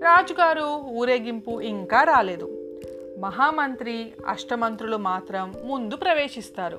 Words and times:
రాజుగారు 0.00 0.82
ఊరేగింపు 0.90 1.60
ఇంకా 1.60 2.02
రాలేదు. 2.02 2.54
మహామంత్రి 3.20 4.12
అష్టమంత్రులు 4.26 4.96
మాత్రం 4.96 5.54
ముందు 5.64 5.96
ప్రవేశిస్తారు. 5.96 6.78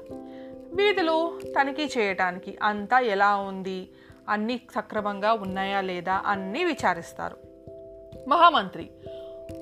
వీధులు 0.73 1.39
తనిఖీ 1.44 1.89
చేయటానికి 1.98 2.58
అంతా 2.64 3.00
ఎలా 3.00 3.36
ఉంది? 3.36 3.89
అన్నీ 4.30 4.61
సక్రమంగా 4.75 5.33
ఉన్నాయా 5.33 5.81
లేదా 5.81 6.23
అన్నీ 6.25 6.63
విచారిస్తారు. 6.63 7.38
మహామంత్రి 8.30 8.89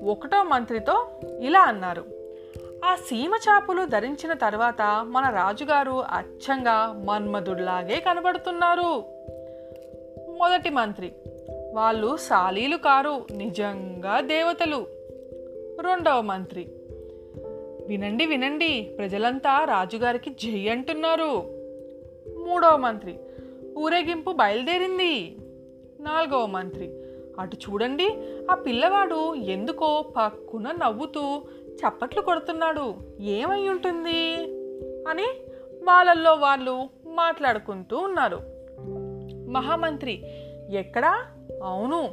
ఒకటో 0.02 0.42
మంత్రితో 0.42 1.20
ఇలా 1.40 1.60
అన్నారు. 1.60 2.04
ఆ 2.84 2.94
సీమ 2.94 3.34
చాపులు 3.34 3.84
ధరించిన 3.84 4.32
తర్వాత 4.32 4.82
మన 5.08 5.30
రాజుగారు 5.30 6.04
అచ్చంగా 6.10 7.02
మన్మధుడిలాగే 7.04 8.00
కనబడుతున్నారు. 8.00 9.04
మొదటి 10.38 10.70
మంత్రి 10.70 11.12
వాళ్ళు 11.72 12.16
సాలీలు 12.16 12.76
కారు 12.76 13.26
నిజంగా 13.30 14.20
దేవతలు. 14.20 14.86
రెండవ 15.80 16.20
మంత్రి 16.20 16.72
వినండి 17.86 18.26
వినండి 18.26 18.94
ప్రజలంతా 18.98 19.64
రాజుగారికి 19.64 20.30
జై 20.30 20.68
అంటున్నారు. 20.68 21.58
మూడవ 22.46 22.76
మంత్రి 22.76 23.18
ఊరేగింపు 23.78 24.30
బయలుదేరింది. 24.30 25.36
నాలుగవ 26.00 26.46
మంత్రి 26.46 26.92
అటు 27.38 27.56
చూడండి 27.56 28.18
ఆ 28.50 28.54
పిల్లవాడు 28.54 29.34
ఎందుకో 29.34 30.04
పక్కున 30.16 30.70
నవ్వుతూ 30.70 31.42
చప్పట్లు 31.72 32.22
కొడుతున్నాడు. 32.22 32.94
ఏమై 33.20 33.68
ఉంటుంది? 33.68 34.36
అని 35.08 35.26
వాళ్ళల్లో 35.84 36.34
వాళ్ళు 36.34 36.88
మాట్లాడుకుంటూ 37.06 37.98
ఉన్నారు. 37.98 38.40
మహామంత్రి 39.50 40.22
ఎక్కడా? 40.70 41.26
అవును. 41.64 42.08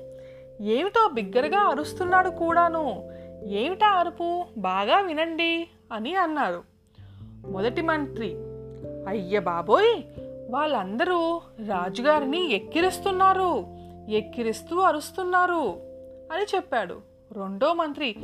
ఏమిటో 0.62 1.10
బిగ్గరగా 1.14 1.60
అరుస్తున్నాడు 1.60 2.30
కూడాను. 2.30 3.10
ఏమిటా 3.44 3.88
అరుపు? 3.88 4.46
బాగా 4.58 5.00
వినండి 5.00 5.68
అని 5.92 6.16
అన్నారు. 6.16 6.64
మొదటి 7.48 7.82
మంత్రి 7.82 8.34
అయ్య 9.08 9.40
బాబోయ్! 9.40 10.04
వాళ్ళందరూ 10.50 11.42
రాజుగారిని 11.68 12.54
ఎక్కిరిస్తున్నారు. 12.54 13.66
ఎక్కిరిస్తూ 14.10 14.80
అరుస్తున్నారు 14.80 15.70
అని 16.32 16.56
చెప్పాడు 16.56 17.02
రెండో 17.32 17.74
మంత్రి. 17.74 18.16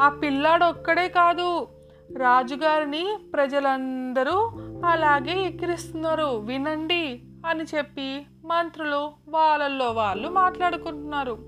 ఆ 0.00 0.08
పిల్లాడొక్కడే 0.08 1.08
కాదు 1.08 1.68
రాజుగారిని 2.16 3.18
ప్రజలందరూ 3.34 4.52
అలాగే 4.86 5.42
ఎక్కిరిస్తున్నారు. 5.42 6.36
వినండి 6.36 7.22
అని 7.46 7.64
చెప్పి 7.76 8.26
మంత్రులు 8.44 9.10
వాళ్ళల్లో 9.28 9.92
వాళ్ళు 9.92 10.28
మాట్లాడుకుంటున్నారు. 10.28 11.38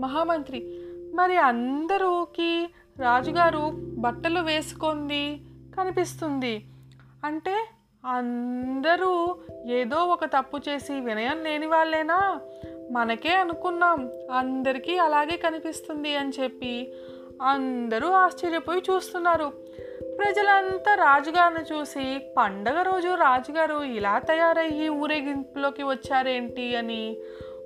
మహామంత్రి 0.00 0.78
మరి 1.14 1.36
అందరూకి 1.36 2.68
రాజుగారు 2.98 3.72
బట్టలు 3.76 4.40
వేసుకుంది 4.40 5.40
కనిపిస్తుంది. 5.78 6.66
అంటే 7.24 7.68
అందరూ 8.06 9.36
ఏదో 9.66 9.96
ఒక 9.96 10.24
తప్పు 10.24 10.58
చేసి 10.68 11.00
వినయం 11.00 11.44
లేని 11.44 11.66
వాళ్ళేనా? 11.66 12.40
మనకే 12.90 13.34
అనుకున్నాం 13.34 14.10
అందరికీ 14.32 14.98
అలాగే 14.98 15.36
కనిపిస్తుంది 15.36 16.16
అని 16.16 16.32
చెప్పి 16.40 16.92
అందరూ 17.42 18.08
ఆశ్చర్యపోయి 18.08 18.82
చూస్తున్నారు. 18.90 19.52
ప్రజలంతా 20.18 20.94
రాజుగారిని 20.94 21.74
చూసి 21.74 22.20
పండగ 22.36 22.82
రోజు 22.82 23.08
రాజుగారు 23.08 23.82
ఇలా 23.82 24.18
తయారయ్యి 24.18 24.88
ఊరేగింపులోకి 24.88 25.82
వచ్చారేంటి 25.82 26.76
అని 26.76 27.16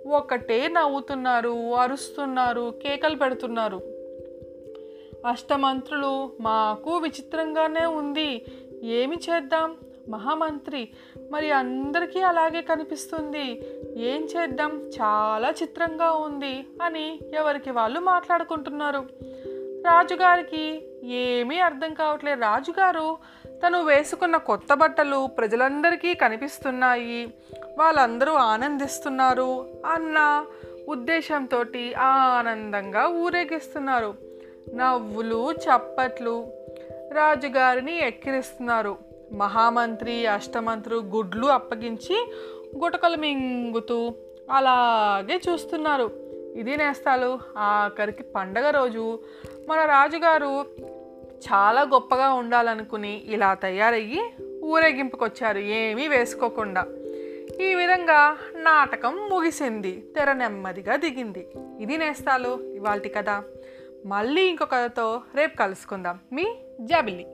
ఒకటే 0.06 0.68
నవ్వుతున్నారు 0.68 1.74
అరుస్తున్నారు 1.74 2.74
కేకలు 2.82 3.16
పెడుతున్నారు. 3.16 3.80
అష్టమంత్రులు 5.28 6.32
మాకు 6.40 6.96
విచిత్రంగానే 6.96 7.86
ఉంది. 7.86 8.44
ఏమి 8.82 9.16
చేద్దాం? 9.16 9.76
మహామంత్రి. 10.10 10.88
మరి 11.30 11.50
అందరికీ 11.50 12.20
అలాగే 12.20 12.62
కనిపిస్తుంది. 12.62 13.62
ఏం 13.96 14.24
చేద్దాం? 14.24 14.82
చాలా 15.02 15.50
చిత్రంగా 15.50 16.12
ఉంది 16.12 16.66
అని 16.82 17.20
ఎవరికి 17.34 17.70
వాళ్ళు 17.70 18.00
మాట్లాడుకుంటున్నారు. 18.00 19.08
రాజుగారికి 19.86 20.82
ఏమీ 21.04 21.58
అర్థం 21.58 21.94
కావట్లేదు. 21.94 22.40
రాజుగారు 22.40 23.16
తను 23.46 23.84
వేసుకున్న 23.84 24.36
కొత్త 24.36 24.74
బట్టలు 24.74 25.26
ప్రజలందరికీ 25.26 26.14
కనిపిస్తున్నాయి. 26.14 27.34
వాళ్ళందరూ 27.78 28.32
ఆనందిస్తున్నారు 28.32 29.66
అన్న 29.86 30.46
ఉద్దేశంతో 30.88 31.64
ఆనందంగా 31.98 33.06
ఊరేగిస్తున్నారు. 33.06 34.14
నవ్వులు 34.74 35.52
చప్పట్లు 35.52 36.46
రాజుగారిని 37.12 38.06
ఎక్కిరిస్తున్నారు. 38.06 39.09
మహామంత్రి 39.32 40.26
అష్టమంత్రు 40.26 40.96
గుడ్లు 40.96 41.46
అప్పగించి 41.46 42.32
గుటకలు 42.84 43.16
మింగుతూ 43.16 44.14
అలాగే 44.50 45.40
చూస్తున్నారు. 45.48 46.10
ఇది 46.56 46.76
నేస్తాలు. 46.76 47.38
ఆఖరికి 47.58 48.22
పండగ 48.22 48.70
రోజు. 48.70 49.18
మన 49.68 49.84
రాజుగారు 49.84 50.62
చాలా 51.30 51.82
గొప్పగా 51.82 52.32
ఉండాలనుకుని 52.32 53.22
ఇలా 53.26 53.54
తయారయ్యి 53.54 54.32
ఊరేగింపుకొచ్చారు. 54.64 55.58
ఏమీ 55.58 56.08
వేసుకోకుండా. 56.08 56.86
ఈ 57.60 57.74
విధంగా 57.74 58.36
నాటకం 58.54 59.28
ముగిసింది. 59.30 60.12
తెర 60.16 60.32
నెమ్మదిగా 60.32 60.96
దిగింది. 60.96 61.46
ఇది 61.80 61.96
నేస్తాలు. 61.96 62.72
ఇవాల్టి 62.74 63.08
కథ. 63.08 63.42
మళ్ళీ 64.06 64.42
ఇంకో 64.42 64.64
కథతో 64.64 65.20
రేపు 65.34 65.56
కలుసుకుందాం. 65.56 66.18
మీ 66.32 66.44
జాబిల్లి. 66.80 67.26